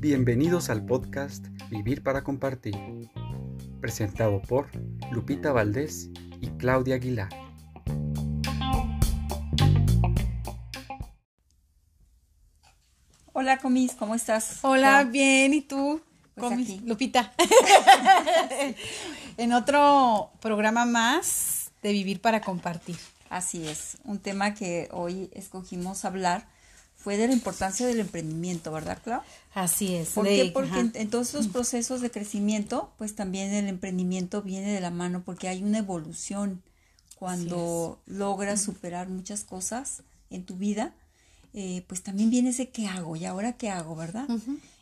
[0.00, 2.74] Bienvenidos al podcast Vivir para Compartir,
[3.80, 4.68] presentado por
[5.10, 6.08] Lupita Valdés
[6.40, 7.28] y Claudia Aguilar.
[13.34, 14.60] Hola, Comis, ¿cómo estás?
[14.62, 16.00] Hola, bien, ¿y tú?
[16.34, 16.80] Pues Comis, aquí.
[16.86, 17.34] Lupita.
[19.36, 22.96] en otro programa más de Vivir para Compartir.
[23.32, 26.46] Así es, un tema que hoy escogimos hablar
[26.96, 29.22] fue de la importancia del emprendimiento, ¿verdad, Clau?
[29.54, 30.10] Así es.
[30.10, 30.44] ¿Por de- qué?
[30.46, 34.90] Porque en, en todos esos procesos de crecimiento, pues también el emprendimiento viene de la
[34.90, 36.62] mano porque hay una evolución
[37.18, 40.94] cuando logras superar muchas cosas en tu vida,
[41.54, 44.28] eh, pues también viene ese qué hago y ahora qué hago, ¿verdad?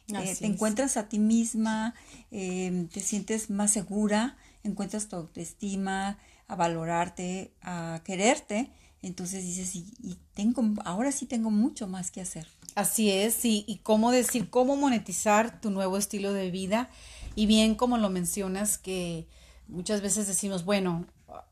[0.09, 0.53] Eh, te es.
[0.53, 1.95] encuentras a ti misma,
[2.33, 6.19] eh, te sientes más segura, encuentras tu autoestima,
[6.51, 8.71] a valorarte, a quererte,
[9.03, 12.47] entonces dices, y, tengo, ahora sí tengo mucho más que hacer.
[12.75, 16.91] Así es, y, y cómo decir, cómo monetizar tu nuevo estilo de vida.
[17.35, 19.27] Y bien como lo mencionas, que
[19.69, 21.07] muchas veces decimos, bueno,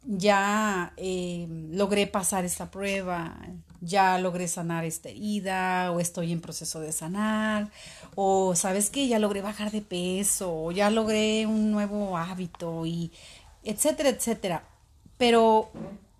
[0.05, 3.39] ya eh, logré pasar esta prueba,
[3.81, 7.71] ya logré sanar esta herida, o estoy en proceso de sanar,
[8.15, 13.13] o sabes que ya logré bajar de peso, o ya logré un nuevo hábito, y
[13.63, 14.65] etcétera, etcétera.
[15.19, 15.71] Pero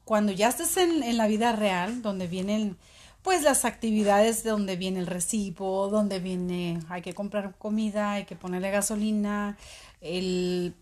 [0.05, 2.77] cuando ya estés en, la vida real, donde vienen
[3.23, 8.25] pues las actividades de donde viene el recibo, donde viene, hay que comprar comida, hay
[8.25, 9.57] que ponerle gasolina,
[10.01, 10.75] el,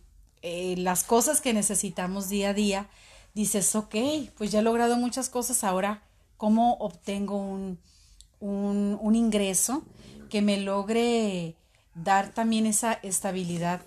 [0.43, 2.89] eh, las cosas que necesitamos día a día,
[3.35, 3.97] dices, ok,
[4.37, 6.03] pues ya he logrado muchas cosas, ahora,
[6.37, 7.79] ¿cómo obtengo un,
[8.41, 9.83] un ingreso
[10.31, 11.57] que me logre
[11.95, 13.81] dar también esa estabilidad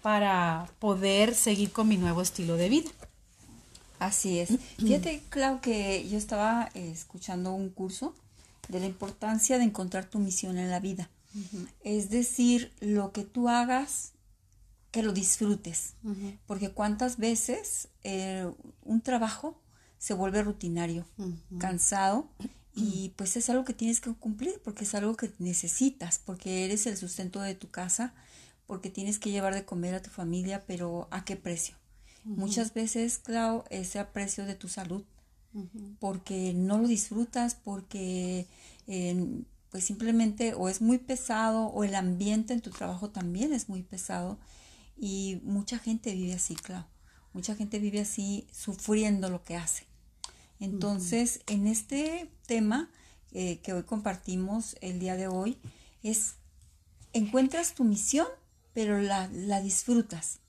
[0.00, 2.90] para poder seguir con mi nuevo estilo de vida?
[3.98, 4.50] Así es.
[4.78, 8.14] Fíjate, Clau, que yo estaba eh, escuchando un curso
[8.68, 11.10] de la importancia de encontrar tu misión en la vida.
[11.84, 14.12] Es decir, lo que tú hagas,
[14.90, 15.92] que lo disfrutes.
[16.46, 18.50] Porque cuántas veces eh,
[18.82, 19.60] un trabajo
[19.98, 21.04] se vuelve rutinario,
[21.58, 22.30] cansado,
[22.74, 26.86] y pues es algo que tienes que cumplir, porque es algo que necesitas, porque eres
[26.86, 28.14] el sustento de tu casa,
[28.66, 31.76] porque tienes que llevar de comer a tu familia, pero ¿a qué precio?
[32.26, 35.04] Muchas veces, Clau, ese a precio de tu salud,
[36.00, 38.46] porque no lo disfrutas, porque
[38.88, 43.68] eh, pues simplemente o es muy pesado o el ambiente en tu trabajo también es
[43.68, 44.38] muy pesado
[44.96, 46.84] y mucha gente vive así, Clau.
[47.32, 49.84] Mucha gente vive así sufriendo lo que hace.
[50.58, 52.90] Entonces, en este tema
[53.32, 55.58] eh, que hoy compartimos el día de hoy,
[56.02, 56.36] es
[57.12, 58.26] encuentras tu misión,
[58.72, 60.40] pero la, la disfrutas.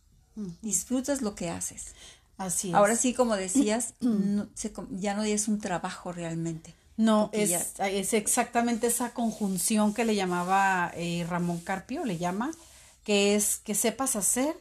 [0.61, 1.93] Disfrutas lo que haces.
[2.37, 2.75] Así es.
[2.75, 6.73] Ahora sí, como decías, no, se ya no es un trabajo realmente.
[6.97, 12.49] No, es, es exactamente esa conjunción que le llamaba eh, Ramón Carpio, le llama,
[13.03, 14.57] que es que sepas hacer,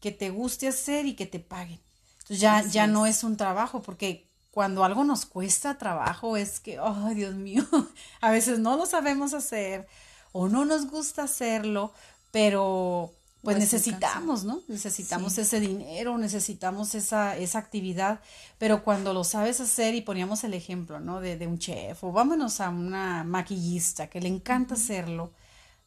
[0.00, 1.80] que te guste hacer y que te paguen.
[2.20, 3.24] Entonces ya, Así ya no es.
[3.24, 7.64] un trabajo, porque cuando algo nos cuesta trabajo es que, ay Dios mío,
[8.20, 9.88] a veces no lo sabemos hacer
[10.30, 11.92] o no nos gusta hacerlo,
[12.30, 14.62] pero pues Pues, necesitamos, ¿no?
[14.68, 15.40] Necesitamos Sí.
[15.42, 18.20] ese dinero, necesitamos esa, esa actividad,
[18.58, 21.20] pero cuando lo sabes hacer y poníamos el ejemplo, ¿no?
[21.20, 25.32] De, de un chef o vámonos a una maquillista que le encanta hacerlo,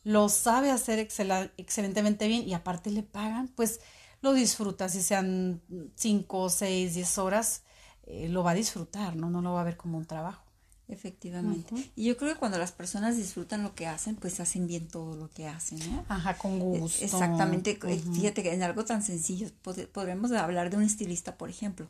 [0.04, 3.82] lo sabe hacer excela- excelentemente bien y aparte le pagan, pues
[4.22, 5.62] lo disfruta, si sean
[5.96, 7.64] cinco, seis, diez horas,
[8.08, 9.30] eh, lo va a disfrutar, ¿no?
[9.30, 10.45] No lo va a ver como un trabajo.
[10.88, 11.74] Efectivamente.
[11.96, 15.16] Y yo creo que cuando las personas disfrutan lo que hacen, pues hacen bien todo
[15.16, 16.06] lo que hacen, ¿no?
[16.10, 17.04] Ajá, con gusto.
[17.04, 17.72] Exactamente.
[17.72, 21.88] Eh, Fíjate que en algo tan sencillo, pod- podremos hablar de un estilista, por ejemplo.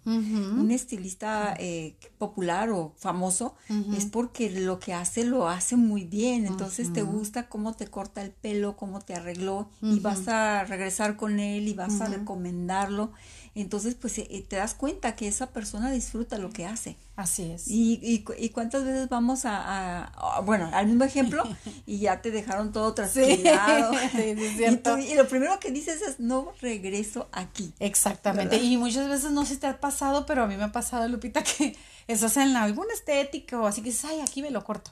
[0.62, 3.56] Un estilista eh, popular o famoso
[3.94, 6.46] es porque lo que hace lo hace muy bien.
[6.46, 11.18] Entonces te gusta cómo te corta el pelo, cómo te arregló y vas a regresar
[11.18, 13.12] con él y vas a recomendarlo.
[13.58, 16.98] Entonces, pues eh, te das cuenta que esa persona disfruta lo que hace.
[17.16, 17.70] Así es.
[17.70, 20.04] Y, y, cu- y cuántas veces vamos a, a-
[20.38, 21.42] a- bueno, al mismo ejemplo,
[21.86, 23.94] y ya te dejaron todo trasquilado.
[24.12, 27.74] sí, sí, es y, tú- y lo primero que dices es, no regreso aquí.
[27.80, 28.58] Exactamente.
[28.58, 28.70] ¿Verdad?
[28.70, 31.08] Y muchas veces no sé si te ha pasado, pero a mí me ha pasado,
[31.08, 34.92] Lupita, que estás en algún estético o así que dices, ay, aquí me lo corto.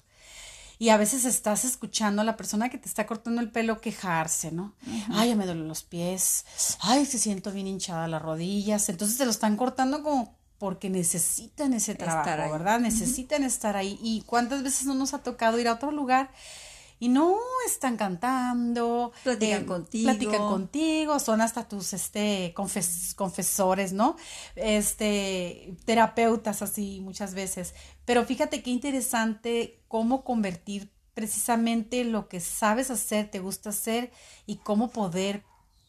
[0.80, 4.52] Y a veces estás escuchando a la persona que te está cortando el pelo quejarse,
[4.52, 4.74] ¿no?
[5.12, 6.46] Ay, ya me duelen los pies.
[6.82, 8.90] Ay, se siento bien hinchada las rodillas.
[8.90, 12.52] Entonces te lo están cortando como porque necesitan ese trabajo.
[12.52, 12.80] ¿verdad?
[12.80, 14.00] Necesitan estar ahí.
[14.02, 16.32] ¿Y cuántas veces no nos ha tocado ir a otro lugar
[17.04, 24.16] y no están cantando, platican eh, contigo, platican contigo, son hasta tus este confesores, ¿no?
[24.56, 27.76] Este terapeutas así muchas veces.
[28.06, 34.10] Pero fíjate qué interesante cómo convertir precisamente lo que sabes hacer, te gusta hacer
[34.46, 35.44] y cómo poder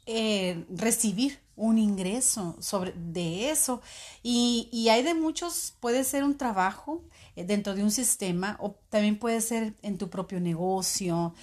[0.07, 3.81] eh, recibir un ingreso sobre de eso
[4.25, 7.05] y, y, hay de muchos puede ser un trabajo
[7.37, 11.35] dentro de un sistema o también puede ser en tu propio negocio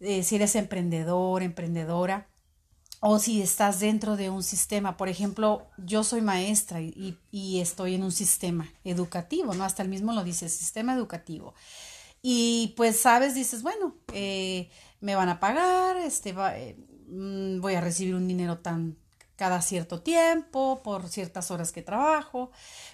[0.00, 2.28] eh, si eres emprendedor emprendedora
[3.00, 4.96] o si estás dentro de un sistema.
[4.96, 7.18] Por ejemplo yo soy maestra y,
[7.60, 11.54] estoy en un sistema educativo no hasta el mismo lo dice sistema educativo.
[12.22, 16.76] Y pues sabes dices bueno eh, me van a pagar este va, eh,
[17.08, 18.96] mm, voy a recibir un dinero tan
[19.36, 22.50] cada cierto tiempo, por ciertas horas que trabajo,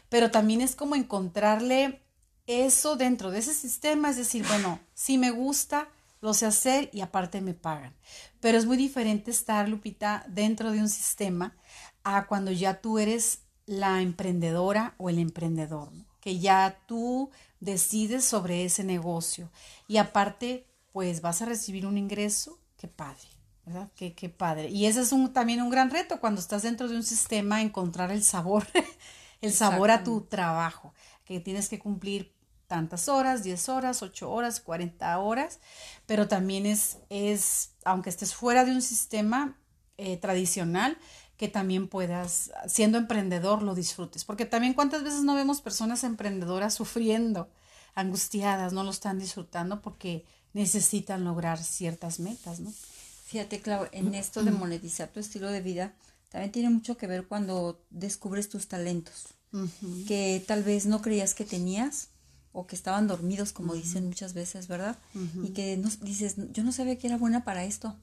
[0.08, 2.02] pero también es como encontrarle
[2.52, 5.88] eso dentro de ese sistema, es decir, bueno, si me gusta,
[6.20, 7.94] lo sé hacer y aparte me pagan.
[8.40, 11.56] Pero es muy diferente estar, Lupita, dentro de un sistema
[12.04, 15.90] a cuando ya tú eres la emprendedora o el emprendedor,
[16.20, 19.50] que ya tú decides sobre ese negocio
[19.88, 23.28] y aparte, pues vas a recibir un ingreso, qué padre.
[23.64, 23.88] ¿verdad?
[23.94, 24.68] Qué, qué padre.
[24.70, 28.10] Y ese es un, también un gran reto cuando estás dentro de un sistema, encontrar
[28.10, 28.66] el sabor,
[29.40, 30.92] el sabor a tu trabajo,
[31.24, 32.32] que tienes que cumplir
[32.72, 35.60] tantas horas, 10 horas, 8 horas, 40 horas,
[36.06, 39.58] pero también es, es aunque estés fuera de un sistema
[39.98, 40.96] eh, tradicional,
[41.36, 44.24] que también puedas, siendo emprendedor, lo disfrutes.
[44.24, 47.50] Porque también cuántas veces no vemos personas emprendedoras sufriendo,
[47.94, 50.24] angustiadas, no lo están disfrutando porque
[50.54, 52.72] necesitan lograr ciertas metas, ¿no?
[53.26, 55.94] Fíjate, Clau, en esto de monetizar tu estilo de vida,
[56.30, 59.26] también tiene mucho que ver cuando descubres tus talentos,
[60.08, 62.08] que tal vez no creías que tenías
[62.52, 64.98] o que estaban dormidos, como dicen muchas veces, ¿verdad?
[65.42, 67.96] Y que no, dices, yo no sabía que era buena para esto.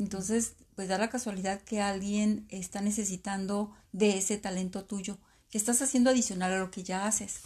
[0.00, 5.18] Entonces, pues da la casualidad que alguien está necesitando de ese talento tuyo,
[5.50, 7.40] que estás haciendo adicional a lo que ya haces.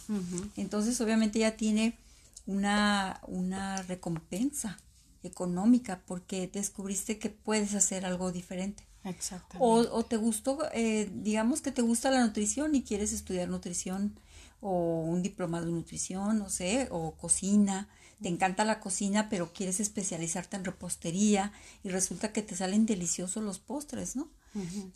[0.57, 1.97] Entonces, obviamente ya tiene
[2.47, 4.77] una, una recompensa
[5.21, 8.83] económica porque descubriste que puedes hacer algo diferente.
[9.03, 9.57] Exactamente.
[9.59, 14.17] O, o te gustó, eh, digamos que te gusta la nutrición y quieres estudiar nutrición
[14.63, 17.89] o un diplomado de nutrición, no sé, o cocina.
[18.21, 21.51] Te encanta la cocina, pero quieres especializarte en repostería
[21.83, 24.29] y resulta que te salen deliciosos los postres, ¿no?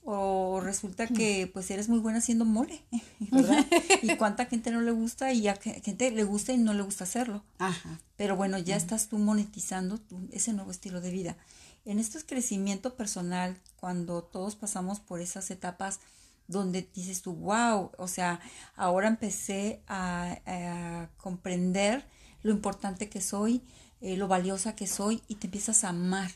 [0.06, 2.84] O resulta que pues eres muy buena haciendo mole,
[3.32, 3.66] ¿verdad?
[4.04, 7.04] y cuánta gente no le gusta y a gente le gusta y no le gusta
[7.04, 7.44] hacerlo.
[7.58, 8.00] Ajá.
[8.16, 10.00] Pero bueno, ya estás tú monetizando
[10.32, 11.38] ese nuevo estilo de vida.
[11.86, 16.00] En este crecimiento personal, cuando todos pasamos por esas etapas
[16.48, 18.40] donde dices tú, wow, o sea,
[18.76, 22.06] ahora empecé a, comprender
[22.44, 23.62] lo importante que soy,
[24.02, 26.32] eh, lo valiosa que soy y te empiezas a amar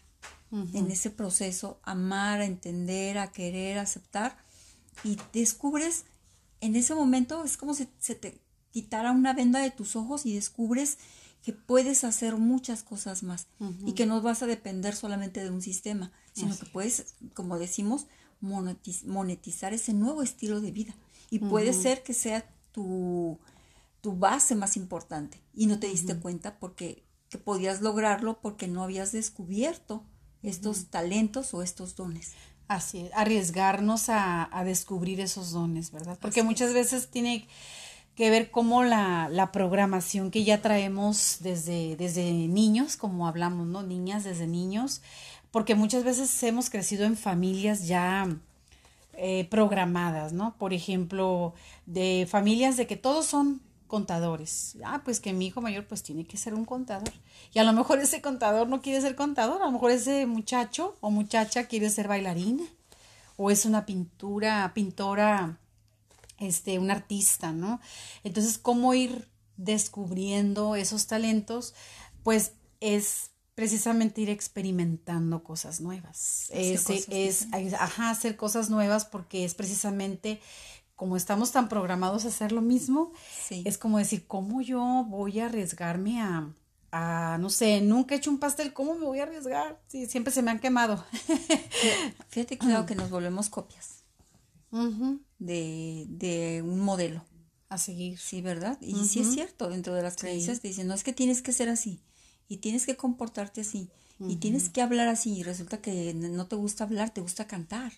[0.74, 4.36] en ese proceso, amar, a entender, a querer, a aceptar
[5.06, 6.04] y descubres
[6.62, 8.40] en ese momento es como si se te
[8.72, 10.98] quitara una venda de tus ojos y descubres
[11.44, 13.48] que puedes hacer muchas cosas más
[13.84, 18.06] y que no vas a depender solamente de un sistema, sino que puedes, como decimos,
[18.42, 20.96] monetizar ese nuevo estilo de vida.
[21.30, 23.40] Y puede ser que sea tu,
[24.02, 28.84] tu base más importante y no te diste cuenta porque que podías lograrlo porque no
[28.84, 30.04] habías descubierto
[30.44, 32.34] estos talentos o estos dones.
[32.68, 36.18] Así es, arriesgarnos a, descubrir esos dones, ¿verdad?
[36.22, 37.48] Porque muchas veces tiene
[38.16, 43.81] que ver cómo la, la, programación que ya traemos desde, desde niños, como hablamos, ¿no?
[43.81, 45.02] Niñas desde niños,
[45.52, 48.28] porque muchas veces hemos crecido en familias ya
[49.14, 50.56] eh, programadas, ¿no?
[50.58, 51.54] Por ejemplo,
[51.86, 54.78] de familias de que todos son contadores.
[54.86, 57.12] Ah, pues que mi hijo mayor pues tiene que ser un contador.
[57.54, 60.96] Y a lo mejor ese contador no quiere ser contador, a lo mejor ese muchacho
[61.02, 62.64] o muchacha quiere ser bailarina
[63.36, 65.58] o es una pintura, pintora,
[66.40, 67.81] este, un artista, ¿no?
[68.24, 69.28] Entonces, ¿cómo ir
[69.58, 71.74] descubriendo esos talentos?
[72.24, 76.50] Pues es precisamente ir experimentando cosas nuevas.
[76.52, 80.40] es, es, ajá, hacer cosas nuevas porque es precisamente
[81.02, 83.12] como estamos tan programados a hacer lo mismo,
[83.50, 86.22] es como decir, ¿cómo yo voy a arriesgarme
[86.92, 89.81] a, no sé, nunca he hecho un pastel, ¿cómo me voy a arriesgar?
[89.88, 91.04] Sí, siempre se me han quemado.
[92.30, 94.04] Fíjate, claro que nos volvemos copias
[95.40, 97.26] de, de, un modelo.
[97.70, 98.20] A seguir.
[98.20, 98.78] Sí, ¿verdad?
[98.80, 101.52] Y sí es cierto, dentro de las creencias te dicen, no es que tienes que
[101.52, 102.00] ser así,
[102.52, 103.90] y tienes que comportarte así,
[104.20, 107.94] y tienes que hablar así, y resulta que no te gusta hablar, te gusta cantar.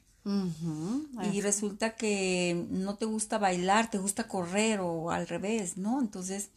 [1.34, 6.00] Y resulta que no te gusta bailar, te gusta correr o al revés, ¿no?
[6.00, 6.50] Entonces,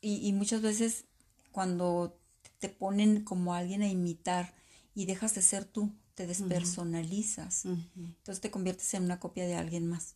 [0.00, 1.04] y, y muchas veces
[1.50, 2.16] cuando
[2.60, 4.54] te ponen como alguien a imitar
[4.94, 7.64] y dejas de ser tú, te despersonalizas.
[7.64, 10.14] Entonces te conviertes en una copia de alguien más.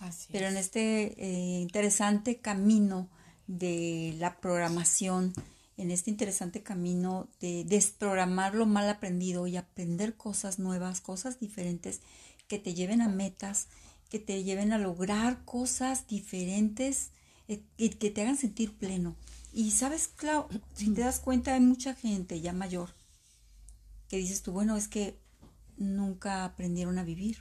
[0.00, 3.10] Así Pero en este eh, interesante camino
[3.46, 5.34] de la programación,
[5.76, 12.00] en este interesante camino de desprogramar lo mal aprendido y aprender cosas nuevas, cosas diferentes
[12.48, 13.68] que te lleven a metas,
[14.08, 17.10] que te lleven a lograr cosas diferentes
[17.48, 19.16] eh, y que te hagan sentir pleno.
[19.52, 22.90] Y sabes, Clau, si te das cuenta, hay mucha gente ya mayor
[24.08, 25.18] que dices tú, bueno, es que
[25.76, 27.38] nunca aprendieron a vivir,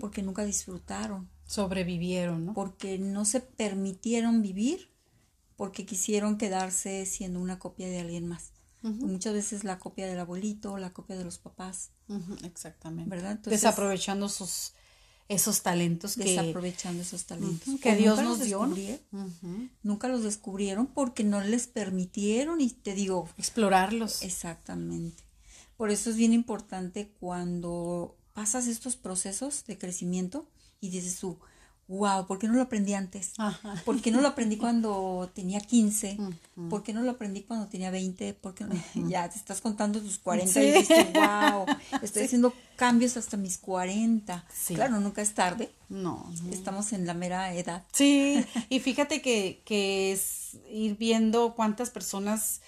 [0.00, 1.30] porque nunca disfrutaron.
[1.46, 2.54] Sobrevivieron, ¿no?
[2.54, 4.90] Porque no se permitieron vivir,
[5.56, 8.52] porque quisieron quedarse siendo una copia de alguien más.
[8.82, 11.90] Muchas veces la copia del abuelito, la copia de los papás.
[12.42, 13.08] Exactamente.
[13.08, 13.38] ¿Verdad?
[13.38, 14.72] Desaprovechando sus
[15.28, 18.68] esos talentos que desaprovechando esos talentos que Dios nos dio
[19.82, 25.22] nunca los descubrieron porque no les permitieron y te digo explorarlos exactamente
[25.76, 30.48] por eso es bien importante cuando pasas estos procesos de crecimiento
[30.80, 31.38] y dices tú,
[31.92, 33.32] wow, ¿por qué no lo aprendí antes?
[33.84, 36.18] ¿Por qué no lo aprendí cuando tenía 15?
[36.70, 38.34] ¿Por qué no lo aprendí cuando tenía 20?
[38.34, 38.64] Porque
[39.08, 41.66] ya te estás contando tus 40 y dices, wow,
[42.02, 44.44] estoy haciendo cambios hasta mis 40.
[44.74, 45.70] Claro, nunca es tarde.
[45.88, 47.84] No, Estamos en la mera edad.
[47.92, 52.62] Sí, y fíjate que, que es ir viendo cuántas personas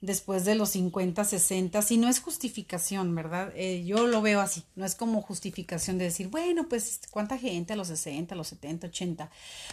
[0.00, 3.52] después de los 50, 60, si no es justificación, ¿verdad?
[3.56, 7.72] Eh, yo lo veo así, no es como justificación de decir, bueno, pues cuánta gente
[7.72, 9.30] a los 60, a los 70, 80.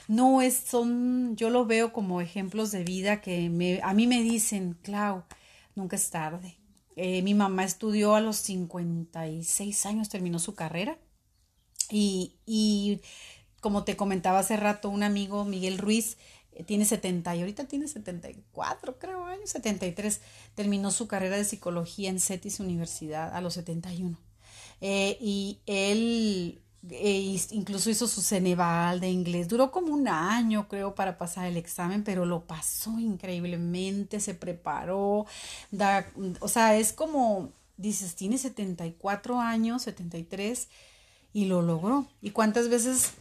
[0.07, 4.23] No es, son, yo lo veo como ejemplos de vida que me, a mí me
[4.23, 5.23] dicen, Clau,
[5.75, 6.57] nunca es tarde.
[6.95, 10.97] Eh, mi mamá estudió a los 56 años, terminó su carrera
[11.91, 13.01] y, y
[13.65, 16.17] como te comentaba hace rato, un amigo, Miguel Ruiz,
[16.63, 20.21] tiene 70 y ahorita tiene 74, creo, años, 73.
[20.55, 24.17] Terminó su carrera de psicología en CETIS Universidad a los 71.
[24.81, 29.47] Eh, y él eh, incluso hizo su Ceneval de inglés.
[29.47, 35.25] Duró como un año, creo, para pasar el examen, pero lo pasó increíblemente, se preparó.
[35.71, 36.07] Da,
[36.39, 40.69] o sea, es como, dices, tiene 74 años, 73,
[41.33, 42.07] y lo logró.
[42.21, 43.13] ¿Y cuántas veces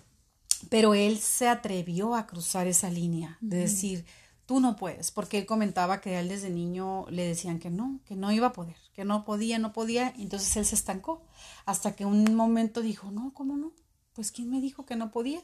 [0.71, 4.05] pero él se atrevió a cruzar esa línea, de decir,
[4.47, 8.01] tú no puedes, porque él comentaba que a él desde niño le decían que no,
[8.05, 11.23] que no iba a poder, que no podía, no podía, entonces él se estancó,
[11.67, 13.73] hasta que un momento dijo, no, ¿cómo no?
[14.15, 15.43] Pues ¿quién me dijo que no podía?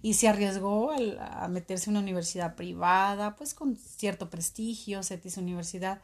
[0.00, 6.00] Y se arriesgó a, meterse en una universidad privada, pues con cierto prestigio, CETIS Universidad,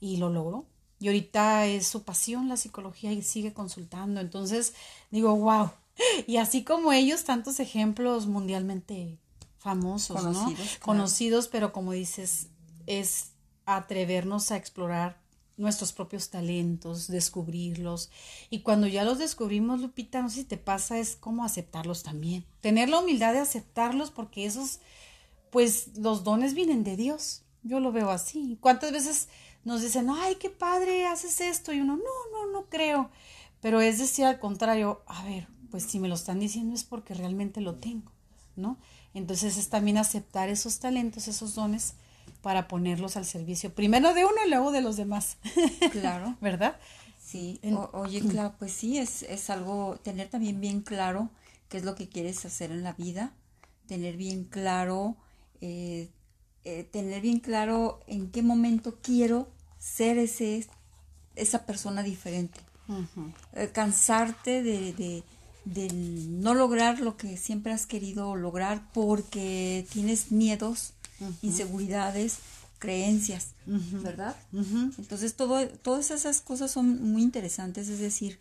[0.00, 0.66] y lo logró.
[0.98, 4.20] Y ahorita es su pasión la psicología y sigue consultando.
[4.20, 4.72] Entonces
[5.10, 5.70] digo, wow,
[6.26, 9.18] y así como ellos, tantos ejemplos mundialmente
[9.58, 10.54] famosos, ¿no?
[10.80, 12.48] Conocidos, pero como dices,
[12.86, 13.32] es
[13.66, 15.20] atrevernos a explorar
[15.60, 18.10] nuestros propios talentos, descubrirlos.
[18.48, 22.46] Y cuando ya los descubrimos, Lupita, no sé si te pasa, es como aceptarlos también.
[22.62, 24.80] Tener la humildad de aceptarlos porque esos,
[25.50, 27.42] pues los dones vienen de Dios.
[27.62, 28.56] Yo lo veo así.
[28.60, 29.28] ¿Cuántas veces
[29.64, 31.74] nos dicen, ay, qué padre, haces esto?
[31.74, 33.10] Y uno, no, no, no creo.
[33.60, 37.14] Pero es decir, al contrario, a ver, pues si me lo están diciendo es porque
[37.14, 38.10] realmente lo tengo,
[38.56, 38.78] ¿no?
[39.14, 41.94] Entonces es también aceptar esos talentos, esos dones
[42.42, 45.36] para ponerlos al servicio, primero de uno y luego de los demás.
[45.92, 46.36] Claro.
[46.40, 46.76] ¿Verdad?
[47.18, 47.60] Sí,
[47.92, 51.30] oye, claro, pues sí, es, es algo, tener también bien claro
[51.68, 53.32] qué es lo que quieres hacer en la vida,
[53.86, 55.16] tener bien claro,
[55.60, 56.08] eh,
[56.64, 59.48] eh, tener bien claro en qué momento quiero
[59.78, 60.66] ser ese,
[61.36, 62.60] esa persona diferente.
[63.52, 65.22] Eh, cansarte de, de
[65.92, 70.94] no lograr lo que siempre has querido lograr porque tienes miedos,
[71.42, 72.38] inseguridades,
[72.78, 74.36] creencias, ¿verdad?
[74.52, 78.38] Entonces todo, todas esas cosas son muy interesantes, es decir,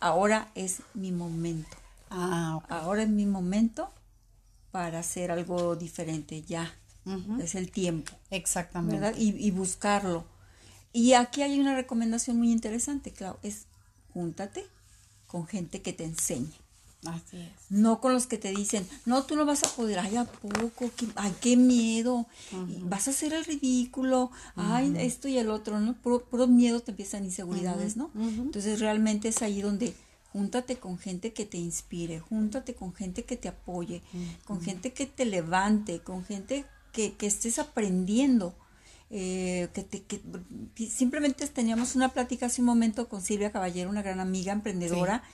[0.00, 1.76] ahora es mi momento.
[2.10, 3.92] Ah, Ahora es mi momento
[4.70, 6.72] para hacer algo diferente, ya.
[7.40, 8.12] Es el tiempo.
[8.30, 9.00] Exactamente.
[9.00, 9.18] ¿verdad?
[9.18, 10.24] Y, y buscarlo.
[10.92, 13.66] Y aquí hay una recomendación muy interesante, Clau, es
[14.12, 14.66] júntate
[15.30, 16.52] con gente que te enseñe.
[17.06, 17.50] Así es.
[17.70, 20.90] No con los que te dicen, no, tú no vas a poder, ay, ¿a poco?
[20.96, 22.26] ¿Qué, ay, qué miedo,
[22.82, 25.94] vas a hacer el ridículo, ay, esto y el otro, ¿no?
[25.94, 28.10] Puro, miedo te empiezan inseguridades, ¿no?
[28.14, 29.94] Entonces realmente es ahí donde
[30.32, 34.02] júntate con gente que te inspire, júntate con gente que te apoye,
[34.44, 38.54] con gente que te levante, con gente que, que estés aprendiendo.
[39.12, 40.20] Eh, que, te, que,
[40.88, 45.24] simplemente teníamos una plática hace un momento con Silvia Caballero, una gran amiga emprendedora,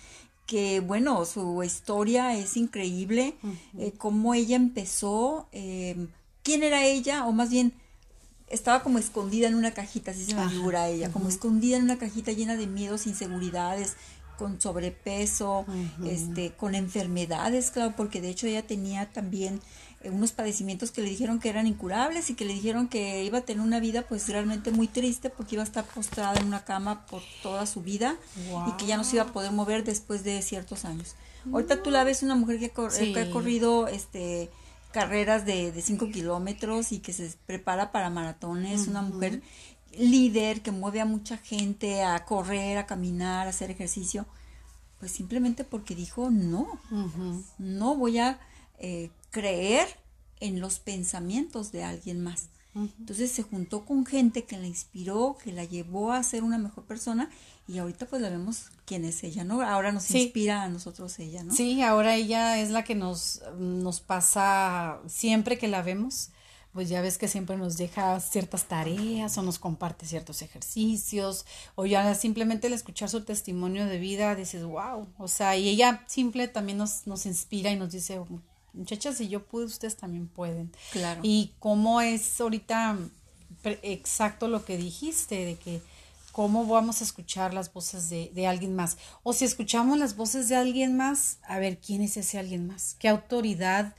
[0.47, 3.35] que bueno, su historia es increíble,
[3.79, 6.09] eh, cómo ella empezó, em,
[6.43, 7.75] quién era ella, o más bien,
[8.49, 11.99] estaba como escondida en una cajita, así se me figura ella, como escondida en una
[11.99, 13.97] cajita llena de miedos, inseguridades,
[14.39, 15.67] con sobrepeso,
[16.05, 19.61] este, con enfermedades, claro, porque de hecho ella tenía también
[20.05, 23.41] unos padecimientos que le dijeron que eran incurables y que le dijeron que iba a
[23.41, 27.07] tener una vida pues realmente muy triste porque iba a estar postrada en una cama
[27.07, 28.17] por toda su vida
[28.69, 31.17] y que ya no se iba a poder mover después de ciertos años.
[31.53, 34.51] Ahorita tú la ves una mujer que, que ha corrido este
[34.93, 39.43] carreras de 5 kilómetros y que se prepara para maratones, una mujer
[39.99, 44.27] líder que mueve a mucha gente a correr, a caminar, a hacer ejercicio,
[44.99, 46.81] pues simplemente porque dijo no,
[47.59, 48.39] no voy a
[48.79, 49.87] eh, creer
[50.41, 52.49] en los pensamientos de alguien más.
[52.75, 56.85] Entonces se juntó con gente que la inspiró, que la llevó a ser una mejor
[56.85, 57.31] persona
[57.69, 59.61] y ahorita pues la vemos quién es ella, ¿no?
[59.61, 61.55] Ahora nos inspira a nosotros ella, ¿no?
[61.55, 66.31] Sí, ahora ella es la que nos, nos pasa siempre que la vemos
[66.73, 71.87] pues ya ves que siempre nos deja ciertas tareas o nos comparte ciertos ejercicios o
[71.87, 76.49] ya simplemente al escuchar su testimonio de vida dices, wow, o sea, y ella simple
[76.49, 78.21] también nos, nos inspira y nos dice,
[78.77, 80.73] muchachas, si yo pude, ustedes también pueden.
[80.93, 81.21] Claro.
[81.23, 82.99] Y cómo es ahorita
[83.83, 85.81] exacto lo que dijiste, de que
[86.33, 88.99] cómo vamos a escuchar las voces de, de, alguien más.
[89.23, 92.95] O si escuchamos las voces de alguien más, a ver, ¿quién es ese alguien más?
[92.99, 93.95] ¿Qué autoridad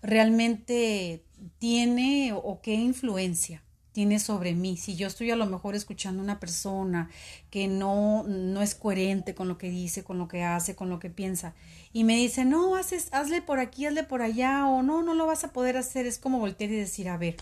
[0.00, 1.24] realmente
[1.58, 3.62] tiene o qué influencia?
[3.92, 4.76] Tiene sobre mí.
[4.76, 7.10] Si yo estoy a lo mejor escuchando a una persona
[7.50, 10.98] que no, no es coherente con lo que dice, con lo que hace, con lo
[10.98, 11.54] que piensa,
[11.92, 15.26] y me dice, no, haces, hazle por aquí, hazle por allá, o no, no lo
[15.26, 17.36] vas a poder hacer, es como voltear y decir, a ver,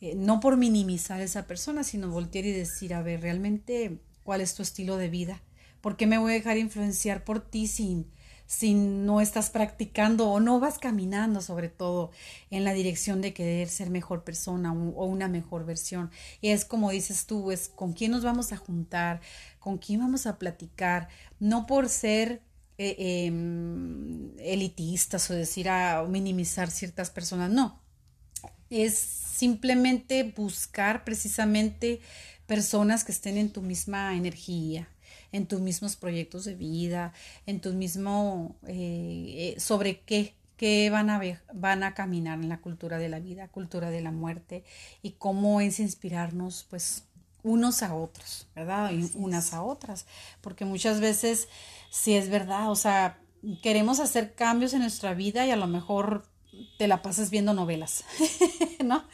[0.00, 4.40] eh, no por minimizar a esa persona, sino voltear y decir, a ver, realmente, ¿cuál
[4.40, 5.42] es tu estilo de vida?
[5.80, 8.06] ¿Por qué me voy a dejar influenciar por ti sin,
[8.48, 12.10] si no estás practicando o no vas caminando sobre todo
[12.50, 16.10] en la dirección de querer ser mejor persona o una mejor versión.
[16.40, 19.20] Y es como dices tú, es con quién nos vamos a juntar,
[19.60, 22.42] con quién vamos a platicar, no por ser
[22.78, 27.82] eh, em, elitistas o decir a minimizar ciertas personas, no.
[28.70, 32.00] Es simplemente buscar precisamente
[32.46, 34.88] personas que estén en tu misma energía,
[35.32, 37.12] en tus mismos proyectos de vida,
[37.46, 42.48] en tu mismo, eh, eh, sobre qué, qué van a, ver, van a caminar en
[42.48, 44.64] la cultura de la vida, cultura de la muerte,
[45.02, 47.04] y cómo es inspirarnos, pues,
[47.42, 48.90] unos a otros, ¿verdad?
[48.92, 50.06] Y unas a otras,
[50.40, 51.48] porque muchas veces,
[51.90, 53.18] si es verdad, o sea,
[53.62, 56.24] queremos hacer cambios en nuestra vida y a lo mejor
[56.76, 58.04] te la pasas viendo novelas,
[58.84, 59.04] ¿no?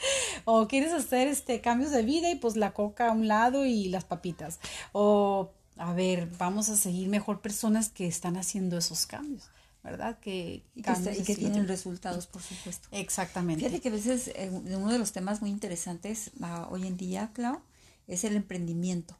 [0.44, 3.88] O quieres hacer este cambios de vida y pues la coca a un lado y
[3.88, 4.60] las papitas.
[4.92, 9.50] O a ver, vamos a seguir mejor personas que están haciendo esos cambios,
[9.82, 10.18] ¿verdad?
[10.20, 12.88] Que, y que, tienen resultados, por supuesto.
[12.92, 13.64] Exactamente.
[13.64, 17.32] Fíjate que a veces eh, uno de los temas muy interesantes ah, hoy en día,
[17.34, 17.60] Clau,
[18.06, 19.16] es el emprendimiento.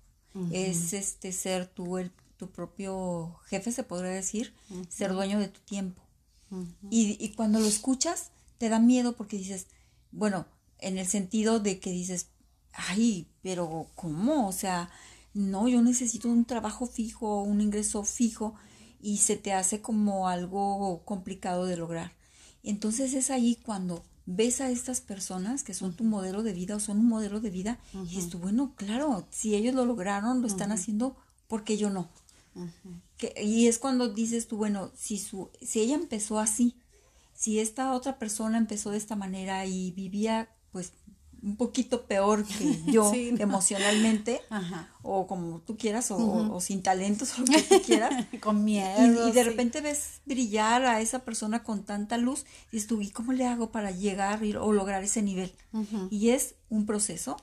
[0.51, 4.53] Es este ser tú el, tu propio jefe, se podría decir,
[4.88, 6.03] ser dueño de tu tiempo.
[6.90, 9.69] y, y cuando lo escuchas, te da miedo porque dices,
[10.11, 10.47] bueno,
[10.81, 12.31] en el sentido de que dices,
[12.73, 14.49] ay, pero ¿cómo?
[14.49, 14.90] O sea,
[15.35, 18.55] no, yo necesito un trabajo fijo, un ingreso fijo
[19.03, 22.12] y se te hace como algo complicado de lograr.
[22.62, 26.81] Entonces es ahí cuando ves a estas personas que son tu modelo de vida o
[26.81, 30.47] son un modelo de vida y dices tú, bueno, claro, si ellos lo lograron, lo
[30.47, 31.16] están haciendo,
[31.49, 32.09] porque yo no?
[33.42, 36.77] y es cuando dices tú, bueno, si, su, si ella empezó así,
[37.35, 40.92] si esta otra persona empezó de esta manera y vivía pues
[41.44, 44.40] un poquito peor que yo emocionalmente,
[45.02, 48.26] o como tú quieras, o, sin talentos, o lo que tú quieras.
[48.40, 49.28] con miedo.
[49.28, 53.11] Y, de repente ves brillar a esa persona con tanta luz, y dices tú, ¿y
[53.11, 55.52] cómo le hago para llegar o lograr ese nivel?
[56.11, 57.37] Y es un proceso.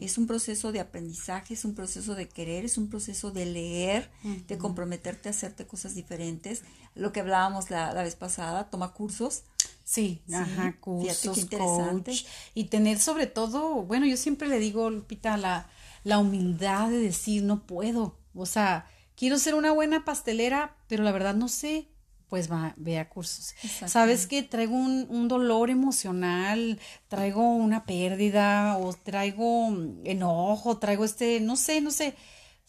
[0.00, 4.10] Es un proceso de aprendizaje, es un proceso de querer, es un proceso de leer,
[4.48, 6.62] de comprometerte a hacerte cosas diferentes.
[6.94, 9.44] Lo que hablábamos la, la vez pasada, toma cursos,
[9.84, 12.24] Sí, ajá, cursos, coach.
[12.54, 15.68] Y tener sobre todo, bueno, yo siempre le digo, Lupita, la,
[16.04, 18.16] la humildad de decir, no puedo.
[18.34, 21.88] O sea, quiero ser una buena pastelera, pero la verdad no sé.
[22.30, 23.54] Pues va, ve a cursos.
[23.86, 29.68] Sabes que traigo un, un dolor emocional, traigo una pérdida, o traigo
[30.04, 32.14] enojo, traigo este, no sé, no sé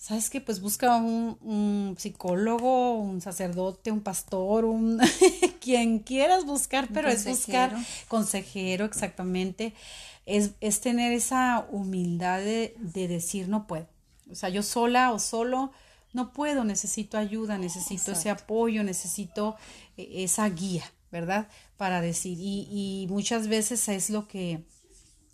[0.01, 0.41] ¿sabes qué?
[0.41, 4.99] Pues busca un, psicólogo, un sacerdote, un pastor, un
[5.61, 7.71] quien quieras buscar, pero es buscar
[8.07, 9.75] consejero, exactamente.
[10.25, 13.87] Es, es tener esa humildad de, decir no puedo.
[14.31, 15.71] O sea, yo sola o solo
[16.13, 19.55] no puedo, necesito ayuda, necesito ese apoyo, necesito
[19.97, 21.47] eh, esa guía, ¿verdad?
[21.77, 22.37] Para decir.
[22.39, 24.65] Y, y muchas veces es lo que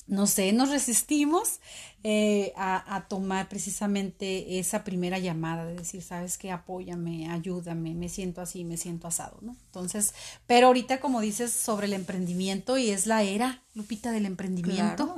[0.08, 1.60] no sé, nos resistimos
[2.04, 8.40] eh, a, tomar precisamente esa primera llamada de decir, sabes qué, apóyame, ayúdame, me siento
[8.40, 9.58] así, me siento asado, ¿no?
[9.66, 10.14] Entonces,
[10.46, 15.16] pero ahorita como dices sobre el emprendimiento y es la era, Lupita, del emprendimiento,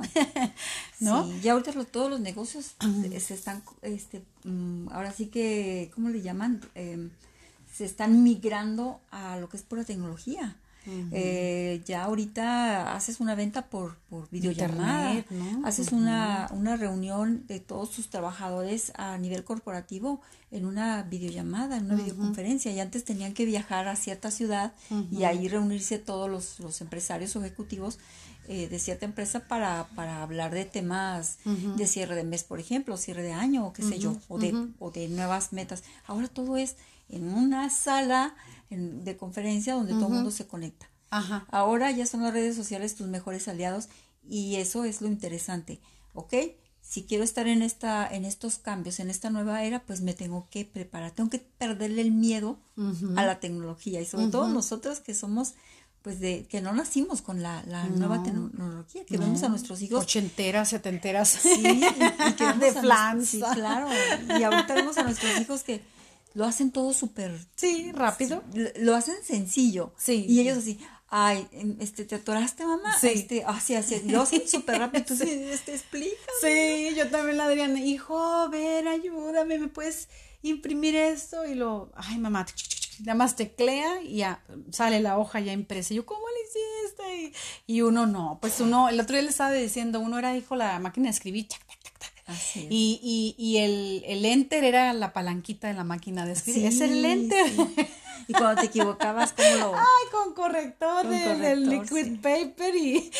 [1.00, 1.28] ¿no?
[1.28, 2.74] Sí, ya ahorita todos los negocios
[3.20, 6.60] se están, este, mm, ahora sí que, ¿cómo le llaman?
[6.74, 7.10] Em,
[7.72, 10.56] se están migrando a lo que es pura tecnología.
[10.86, 15.24] Eh, ya ahorita haces una venta por, por videollamada,
[15.64, 21.84] haces una, una reunión de todos tus trabajadores a nivel corporativo en una videollamada, en
[21.84, 22.72] una videoconferencia.
[22.72, 24.72] Y antes tenían que viajar a cierta ciudad
[25.10, 27.98] y ahí reunirse todos los, los empresarios o ejecutivos
[28.48, 32.96] eh, de cierta empresa para, para hablar de temas de cierre de mes, por ejemplo,
[32.96, 35.84] cierre de año o qué sé yo, o de, o de nuevas metas.
[36.06, 36.76] Ahora todo es
[37.10, 38.34] en una sala
[38.70, 40.88] de conferencia donde todo el mundo se conecta.
[41.10, 41.46] Ajá.
[41.50, 43.88] Ahora ya son las redes sociales tus mejores aliados
[44.28, 45.80] y eso es lo interesante,
[46.14, 46.34] ¿ok?
[46.82, 50.46] Si quiero estar en esta, en estos cambios, en esta nueva era, pues me tengo
[50.50, 52.58] que preparar, tengo que perderle el miedo
[53.16, 55.54] a la tecnología y sobre todo nosotros que somos
[56.02, 57.62] pues de que no nacimos con la,
[57.94, 60.02] nueva tecnología, que vemos a nuestros hijos.
[60.02, 61.28] Ochenteras, setenteras.
[61.28, 63.24] Sí, y, que de plan.
[63.24, 63.86] Sí, claro.
[64.38, 65.82] Y ahorita vemos a nuestros hijos que
[66.34, 67.38] lo hacen todo súper...
[67.56, 68.42] Sí, rápido.
[68.76, 69.92] Lo hacen sencillo.
[69.98, 70.26] Sí.
[70.28, 72.96] Y ellos así, ay, em, este, ¿te atoraste, mamá?
[72.98, 73.08] Sí.
[73.08, 75.02] Este, así, así, lo hacen súper rápido.
[75.02, 75.42] Entonces, sí.
[75.50, 76.32] este, explica.
[76.40, 80.08] Sí, yo también la Adriana, hijo, a ver, ayúdame, ¿me puedes
[80.42, 81.44] imprimir esto?
[81.44, 82.46] Y lo, ay, mamá,
[83.00, 85.92] nada más teclea y ya sale la hoja ya impresa.
[85.92, 87.34] Y yo, ¿cómo le hiciste?
[87.66, 90.54] Y, y, uno no, pues uno, el otro día le estaba diciendo, uno era, hijo,
[90.54, 91.62] la máquina de escribir, chac,
[92.54, 96.66] y, y, y el, el, enter era la palanquita de la máquina de escribir.
[96.66, 97.46] es el enter.
[98.28, 99.74] Y cuando te equivocabas, ¿cómo lo...?
[99.74, 103.10] Ay, con corrector, de, liquid paper y,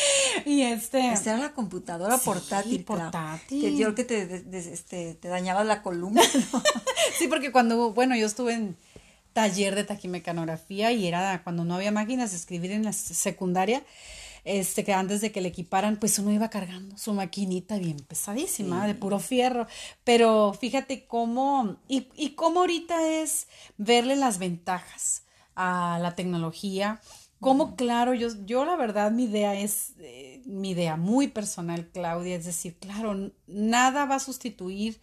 [0.45, 1.11] y este...
[1.11, 2.85] Esta era la computadora portátil.
[2.85, 3.61] portátil.
[3.61, 6.21] Que yo creo que te, este, te dañaba la columna.
[7.19, 8.77] sí, porque cuando, bueno, yo estuve en
[9.33, 13.83] taller de taquimecanografía y era cuando no había máquinas de escribir en la secundaria
[14.43, 18.87] este, que antes de que le equiparan, pues uno iba cargando su maquinita bien pesadísima,
[18.87, 19.67] de puro fierro.
[20.03, 25.23] Pero fíjate cómo, y, y cómo ahorita es verle las ventajas
[25.55, 27.01] a la tecnología.
[27.39, 32.35] Cómo, claro, yo, yo la verdad mi idea es, eh, mi idea muy personal, Claudia,
[32.35, 35.01] es decir, claro, nada va a sustituir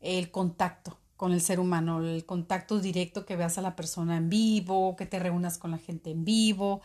[0.00, 4.30] el contacto con el ser humano, el contacto directo que veas a la persona en
[4.30, 6.80] vivo, que te reúnas con la gente en vivo,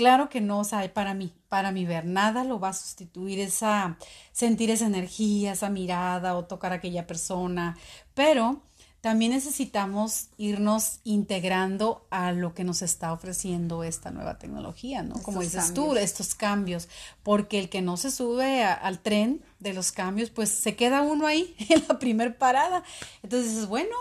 [0.00, 3.38] Claro que no, o sea, para mí, para mi ver, nada lo va a sustituir
[3.38, 3.98] esa,
[4.32, 7.76] sentir esa energía, esa mirada o tocar a aquella persona,
[8.14, 8.62] pero
[9.02, 15.22] también necesitamos irnos integrando a lo que nos está ofreciendo esta nueva tecnología, ¿no?
[15.22, 16.88] Como dices tú, estos cambios,
[17.22, 21.26] porque el que no se sube al tren de los cambios, pues se queda uno
[21.26, 22.84] ahí en la primer parada.
[23.22, 23.94] Entonces, bueno,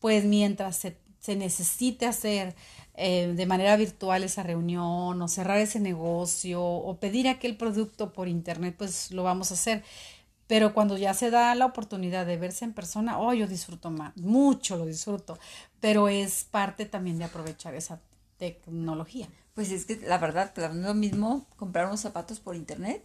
[0.00, 2.54] pues mientras se, se necesite hacer
[2.94, 8.28] eh, de manera virtual esa reunión o cerrar ese negocio o pedir aquel producto por
[8.28, 9.82] internet, pues lo vamos a hacer.
[10.46, 14.16] Pero cuando ya se da la oportunidad de verse en persona, oh, yo disfruto más,
[14.16, 15.38] mucho lo disfruto,
[15.78, 18.00] pero es parte también de aprovechar esa
[18.36, 19.28] tecnología.
[19.54, 23.04] Pues es que la verdad, no es lo mismo comprar unos zapatos por internet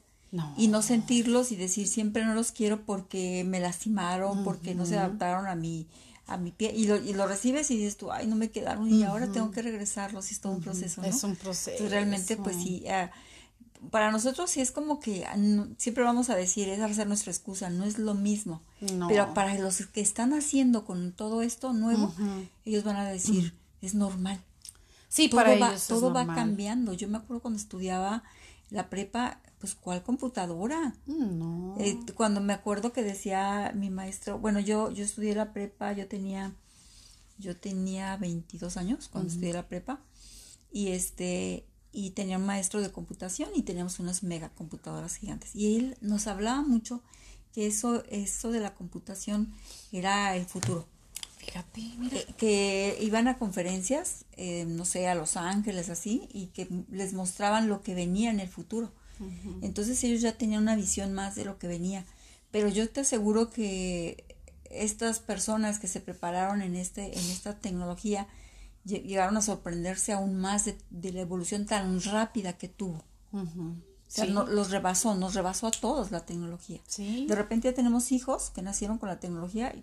[0.58, 4.98] y no sentirlos y decir siempre no los quiero porque me lastimaron, porque no se
[4.98, 5.88] adaptaron a mi
[6.28, 8.92] a mi pie y lo, y lo recibes y dices tú, ay, no me quedaron
[8.92, 11.08] y ahora tengo que regresarlos, es todo un proceso, ¿no?
[11.08, 11.88] Es un proceso.
[11.88, 13.12] realmente, pues sí, ah,
[13.92, 15.36] para nosotros sí es como que ah,
[15.78, 18.62] siempre vamos a decir, es hacer nuestra excusa, no es lo mismo.
[19.08, 22.14] Pero para los que están haciendo con todo esto nuevo,
[22.66, 24.40] ellos van a decir, es normal.
[25.08, 26.94] Sí, todo para va, ellos Todo va cambiando.
[26.94, 28.24] Yo me acuerdo cuando estudiaba
[28.70, 30.96] la prepa, pues ¿cuál computadora?
[31.06, 31.76] Mm, no.
[31.80, 36.08] Eh, cuando me acuerdo que decía mi maestro, bueno, yo, yo estudié la prepa, yo
[36.08, 36.54] tenía,
[37.38, 40.02] yo tenía 22 años cuando estudié la prepa,
[40.72, 45.56] y este, y tenía un maestro de computación y teníamos unas mega computadoras gigantes.
[45.56, 47.02] Y él nos hablaba mucho
[47.54, 49.54] que eso, eso de la computación
[49.94, 50.90] era el futuro.
[51.46, 52.18] Fíjate, mira.
[52.18, 57.14] Que, que iban a conferencias, eh, no sé, a Los Ángeles, así, y que les
[57.14, 58.92] mostraban lo que venía en el futuro.
[59.62, 62.06] Entonces ellos ya tenían una visión más de lo que venía.
[62.52, 64.26] Pero yo te aseguro que
[64.70, 68.28] estas personas que se prepararon en, este, en esta tecnología
[68.84, 73.04] llegaron a sorprenderse aún más de, la evolución tan rápida que tuvo.
[73.34, 73.76] O
[74.08, 76.80] sea, los rebasó, nos rebasó a todos la tecnología.
[76.98, 79.74] De repente ya tenemos hijos que nacieron con la tecnología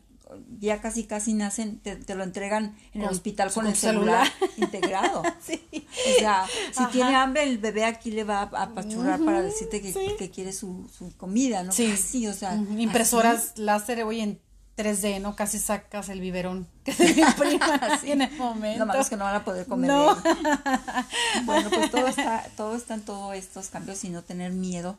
[0.59, 5.23] ya casi casi nacen, te, lo entregan en el hospital con el celular, integrado.
[5.40, 5.62] sí.
[5.73, 10.31] O sea, si tiene hambre el bebé aquí le va a apachurrar para decirte que,
[10.31, 11.73] quiere su, su, comida, ¿no?
[11.73, 11.97] Sí.
[11.97, 12.55] sí o sea.
[12.55, 14.40] Impresoras láser hoy en
[14.77, 15.37] 3D, ¿no?
[15.37, 18.79] Casi sacas el biberón que se imprima así en el momento.
[18.81, 19.91] Lo malo es que no van a poder comer.
[19.91, 20.17] No.
[21.45, 24.99] bueno, pues todo está, todo está en todos estos cambios y no tener miedo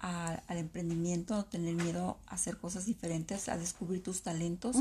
[0.00, 4.76] al emprendimiento, no tener miedo a hacer cosas diferentes, a descubrir tus talentos,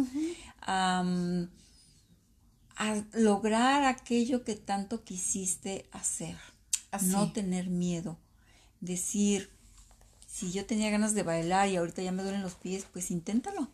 [0.61, 1.03] a
[3.13, 6.37] lograr aquello que tanto quisiste hacer.
[7.01, 8.17] No tener miedo.
[8.79, 9.51] Decir,
[10.37, 13.69] si yo tenía ganas de bailar y ahorita ya me duelen los pies, pues inténtalo.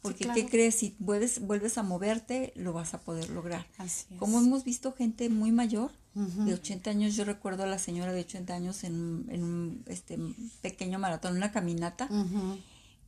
[0.00, 0.76] Porque ¿qué crees?
[0.76, 3.66] Si vuelves, vuelves a moverte, lo vas a poder lograr.
[4.18, 8.20] Como hemos visto gente muy mayor, de 80 años, yo recuerdo a la señora de
[8.20, 10.18] 80 años en, un este,
[10.62, 12.08] pequeño maratón, una caminata.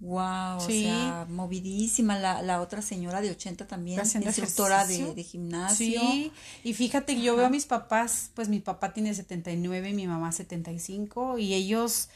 [0.01, 2.19] Wow, o sea, movidísima.
[2.19, 5.99] La, la otra señora de 80 también, instructora de, de, gimnasio.
[5.99, 6.31] Sí,
[6.63, 10.07] y fíjate que yo veo a mis papás, pues mi papá tiene 79 y mi
[10.07, 12.11] mamá 75, y ellos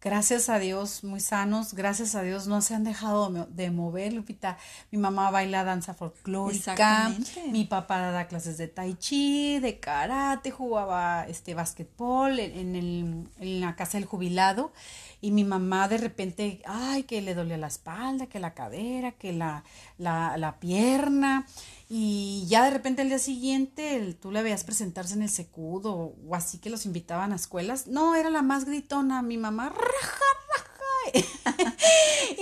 [0.00, 4.58] gracias a Dios, muy sanos, gracias a Dios no se han dejado de mover, Lupita.
[4.90, 7.12] Mi mamá baila danza folclórica,
[7.50, 13.60] mi papá da clases de tai chi, de karate, jugaba este básquetbol en, el, en
[13.60, 14.72] la casa del jubilado
[15.20, 19.32] y mi mamá de repente, ay, que le dolía la espalda, que la cadera, que
[19.32, 19.64] la,
[19.98, 21.46] la, la pierna.
[21.88, 26.34] Y ya de repente el día siguiente tú le veías presentarse en el secudo o,
[26.34, 27.86] así que los invitaban a escuelas.
[27.86, 30.24] No, era la más gritona, mi mamá, raja,
[30.56, 30.66] raja.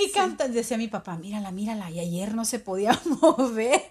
[0.00, 3.83] y canta, decía mi papá, mírala, mírala, y ayer no se podía mover.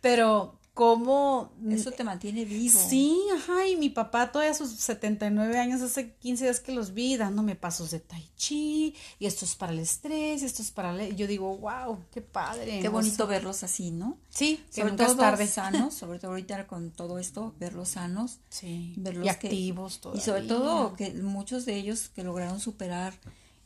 [0.00, 1.52] Pero cómo...
[1.70, 2.78] Eso te mantiene vivo.
[2.78, 6.92] Sí, ajá, y mi papá todavía a sus 79 años, hace 15 días que los
[6.92, 10.90] vi, dándome pasos de tai chi, y esto es para el estrés, esto es para...
[10.90, 11.16] El...
[11.16, 12.80] Yo digo, wow, qué padre.
[12.80, 14.18] Qué bonito verlos así, ¿no?
[14.28, 15.46] Sí, sobre todo tarde.
[15.48, 18.40] sanos, sobre todo ahorita con todo esto, verlos sanos.
[18.50, 23.14] Sí, verlos y activos Y sobre todo que muchos de ellos que lograron superar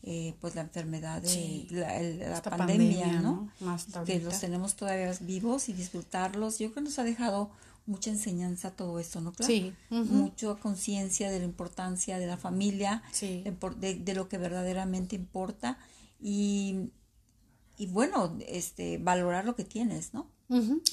[0.02, 3.50] eh, pues la enfermedad de la, pandemia, ¿no?
[4.06, 6.58] que los tenemos todavía vivos y disfrutarlos.
[6.58, 7.50] Yo creo que nos ha dejado
[7.84, 9.32] mucha enseñanza todo esto, ¿no?
[9.32, 9.52] Claro.
[9.52, 9.74] Sí.
[9.90, 15.76] Mucha conciencia de la importancia de la familia, de, lo que verdaderamente importa
[16.18, 16.90] y,
[17.76, 20.30] y bueno, este, valorar lo que tienes, ¿no?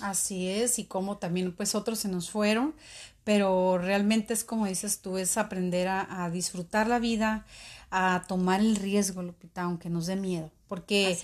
[0.01, 2.75] Así es, y como también pues otros se nos fueron,
[3.23, 7.45] pero realmente es como dices tú, es aprender a disfrutar la vida,
[7.91, 11.17] a tomar el riesgo, Lupita, aunque nos dé miedo, porque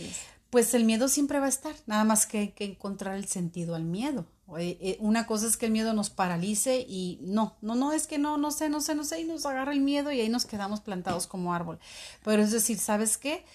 [0.49, 3.75] pues el miedo siempre va a estar, nada más que hay que encontrar el sentido
[3.75, 4.25] al miedo.
[4.59, 8.07] Eh, eh, una cosa es que el miedo nos paralice y no, no, no, es
[8.07, 10.29] que no, no sé, no sé, no sé, y nos agarra el miedo y ahí
[10.29, 11.79] nos quedamos plantados como árbol.
[12.23, 13.45] Pero es decir, ¿sabes qué?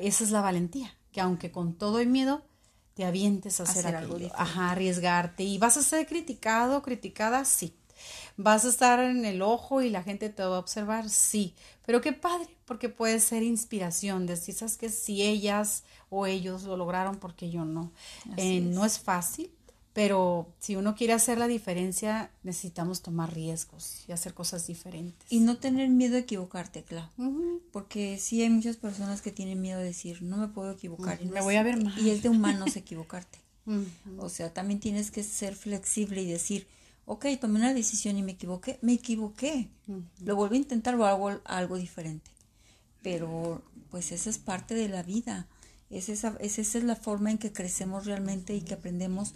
[0.00, 2.42] Esa es la valentía, que aunque con todo el miedo,
[2.94, 7.76] te avientes a hacer, algo, ajá, arriesgarte y vas a ser criticado, criticada, sí,
[8.36, 11.08] ¿Vas a estar en el ojo y la gente te va a observar?
[11.08, 11.54] Sí,
[11.86, 16.76] pero qué padre, porque puede ser inspiración, decir, ¿sabes que Si ellas o ellos lo
[16.76, 17.92] lograron, porque yo no.
[18.36, 19.50] Eh, no es fácil,
[19.94, 25.30] pero si uno quiere hacer la diferencia, necesitamos tomar riesgos y hacer cosas diferentes.
[25.30, 27.10] Y no tener miedo a equivocarte, claro.
[27.70, 31.24] Porque sí hay muchas personas que tienen miedo de decir, no me puedo equivocar.
[31.24, 31.96] me voy a ver mal.
[31.96, 33.38] Y es de humanos equivocarte.
[34.18, 36.66] O sea, también tienes que ser flexible y decir,
[37.06, 39.68] ok, tomé una decisión y me equivoqué, me equivoqué,
[40.24, 42.30] lo vuelvo a intentar o hago algo diferente.
[43.02, 45.46] Pero pues esa es parte de la vida,
[45.90, 49.34] es esa, es, esa es la forma en que crecemos realmente y que aprendemos,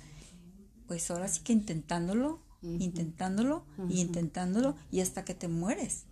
[0.87, 6.05] pues ahora sí que intentándolo, intentándolo y intentándolo y hasta que te mueres.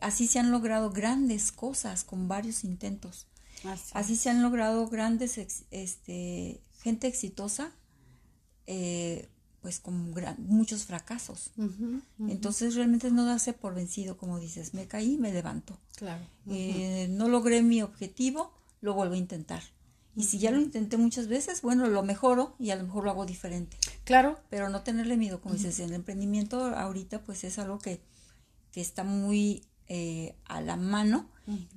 [0.00, 3.26] Así se han logrado grandes cosas con varios intentos.
[3.92, 5.36] Así, se han logrado grandes,
[5.70, 7.72] este, gente exitosa
[8.66, 9.28] eh,
[9.60, 11.50] pues con muchos fracasos.
[12.18, 15.78] Entonces realmente no darse por vencido, como dices, me caí, me levanto.
[15.96, 16.24] Claro.
[16.48, 19.62] Eh, no logré mi objetivo, lo vuelvo a intentar.
[20.14, 23.10] Y si ya lo intenté muchas veces, bueno, lo mejoro y a lo mejor lo
[23.10, 23.76] hago diferente.
[24.04, 24.40] Claro.
[24.50, 28.00] Pero no tenerle miedo, como dices, el emprendimiento ahorita pues es algo que,
[28.72, 31.30] que está muy eh, a la mano,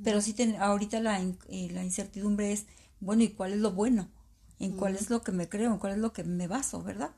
[0.04, 2.66] pero sí ahorita la, eh, la incertidumbre es,
[3.00, 4.10] bueno, ¿y cuál es lo bueno?
[4.62, 7.12] En cuál es lo que me creo, en cuál es lo que me baso, ¿verdad?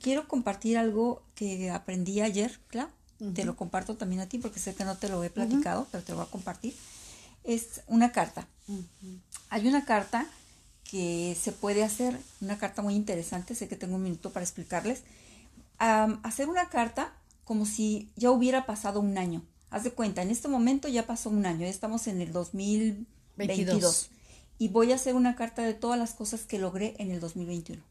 [0.00, 2.90] Quiero compartir algo que aprendí ayer, claro,
[3.34, 6.04] te lo comparto también a ti porque sé que no te lo he platicado, pero
[6.04, 6.74] te lo voy a compartir.
[7.42, 8.46] Es una carta.
[9.50, 10.26] Hay una carta
[10.90, 15.02] que se puede hacer, una carta muy interesante, sé que tengo un minuto para explicarles.
[15.78, 17.12] hacer una carta
[17.44, 19.42] como si ya hubiera pasado un año.
[19.70, 24.10] Haz de cuenta, en este momento ya pasó un año, ya estamos en el 2022.
[24.58, 27.82] Y voy a hacer una carta de todas las cosas que logré en el 2021.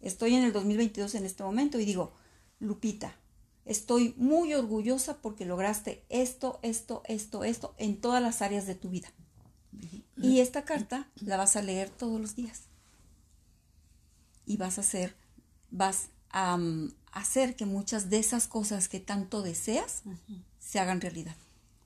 [0.00, 2.12] Estoy en el 2022 en este momento y digo,
[2.58, 3.14] Lupita,
[3.64, 8.90] estoy muy orgullosa porque lograste esto, esto, esto, esto en todas las áreas de tu
[8.90, 9.08] vida.
[10.16, 12.62] Y esta carta la vas a leer todos los días.
[14.46, 15.14] Y vas a hacer,
[15.70, 20.02] vas a mm, hacer que muchas de esas cosas que tanto deseas
[20.58, 21.36] se hagan realidad.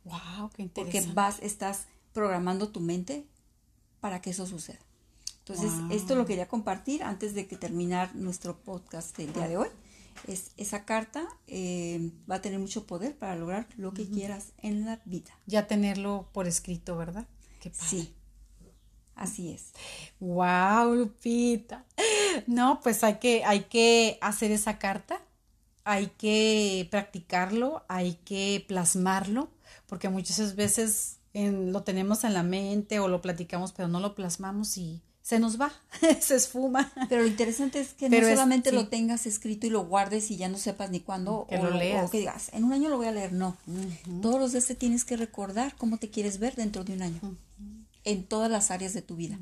[0.04, 3.26] Wow, qué Porque vas, estás programando tu mente
[4.00, 4.78] para que eso suceda.
[5.40, 9.68] Entonces, esto lo quería compartir antes de que terminar nuestro podcast del día de hoy.
[10.28, 14.84] Es, esa carta eh, va a tener mucho poder para lograr lo que quieras en
[14.84, 15.30] la vida.
[15.46, 17.26] Ya tenerlo por escrito, ¿verdad?
[17.60, 18.14] Qué Sí,
[19.16, 19.72] así es.
[20.20, 21.84] Wow, Lupita.
[22.46, 25.20] No, pues hay que, hay que hacer esa carta,
[25.84, 29.48] hay que practicarlo, hay que plasmarlo,
[29.86, 34.76] porque muchas veces lo tenemos en la mente o lo platicamos, pero no lo plasmamos
[34.76, 35.72] y se nos va,
[36.20, 36.92] se esfuma.
[37.08, 40.48] Pero lo interesante es que no solamente lo tengas escrito y lo guardes y ya
[40.48, 42.06] no sepas ni cuándo que lo leas.
[42.06, 43.56] o que digas, en un año lo voy a leer, no.
[44.22, 47.20] Todos los días te tienes que recordar cómo te quieres ver dentro de un año,
[48.04, 49.38] en todas las áreas de tu vida,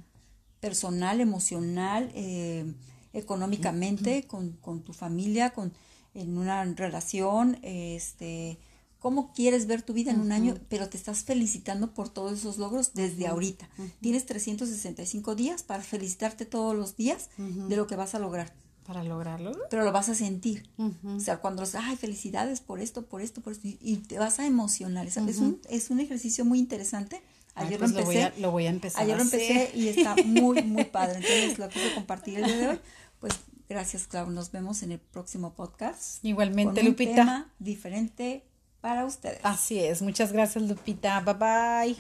[0.61, 2.71] personal, emocional, eh,
[3.13, 5.73] económicamente, con, con tu familia, con
[6.15, 8.59] en una relación, este
[8.99, 12.59] cómo quieres ver tu vida en un año, pero te estás felicitando por todos esos
[12.59, 13.69] logros desde ahorita.
[14.01, 18.53] Tienes 365 días para felicitarte todos los días de lo que vas a lograr.
[18.85, 19.53] Para lograrlo.
[19.69, 20.69] Pero lo vas a sentir.
[21.05, 24.39] O sea, cuando los, ay, felicidades por esto, por esto, por esto, y, te vas
[24.41, 25.07] a emocionar.
[25.07, 27.23] Es, un, es un ejercicio muy interesante.
[27.55, 28.05] Ayer lo empecé.
[28.05, 29.03] Pues lo voy a, empezar.
[29.03, 31.17] Ayer lo empecé y está muy, muy padre.
[31.17, 32.81] Entonces lo quise compartir el día de hoy.
[33.21, 33.35] Pues
[33.69, 34.31] gracias, Clau.
[34.31, 36.25] Nos vemos en el próximo podcast.
[36.25, 37.15] Igualmente, con un Lupita.
[37.15, 38.48] Tema diferente
[38.81, 39.41] para ustedes.
[39.43, 40.03] Así es.
[40.03, 41.21] Muchas gracias, Lupita.
[41.21, 41.97] Bye bye.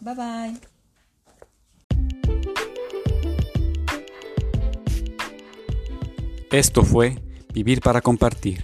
[0.00, 0.72] Bye bye.
[6.50, 7.16] Esto fue
[7.54, 8.62] Vivir para Compartir